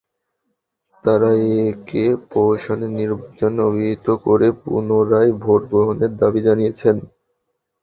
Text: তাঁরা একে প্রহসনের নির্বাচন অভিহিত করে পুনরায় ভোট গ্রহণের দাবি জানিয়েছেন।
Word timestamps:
তাঁরা 1.03 1.31
একে 1.63 2.03
প্রহসনের 2.29 2.91
নির্বাচন 2.99 3.53
অভিহিত 3.67 4.07
করে 4.25 4.47
পুনরায় 4.61 5.31
ভোট 5.43 5.61
গ্রহণের 5.71 6.11
দাবি 6.21 6.41
জানিয়েছেন। 6.47 6.95